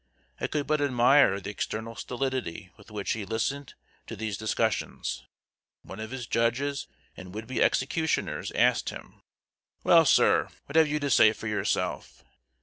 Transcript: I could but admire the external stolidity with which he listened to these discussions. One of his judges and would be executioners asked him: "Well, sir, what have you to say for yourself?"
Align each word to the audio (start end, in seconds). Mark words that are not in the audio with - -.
I 0.39 0.47
could 0.47 0.65
but 0.65 0.81
admire 0.81 1.39
the 1.39 1.51
external 1.51 1.95
stolidity 1.95 2.71
with 2.75 2.89
which 2.89 3.11
he 3.11 3.23
listened 3.23 3.75
to 4.07 4.15
these 4.15 4.35
discussions. 4.35 5.25
One 5.83 5.99
of 5.99 6.09
his 6.09 6.25
judges 6.25 6.87
and 7.15 7.35
would 7.35 7.45
be 7.45 7.61
executioners 7.61 8.51
asked 8.53 8.89
him: 8.89 9.21
"Well, 9.83 10.05
sir, 10.05 10.49
what 10.65 10.75
have 10.75 10.87
you 10.87 10.99
to 11.01 11.11
say 11.11 11.33
for 11.33 11.45
yourself?" 11.45 12.23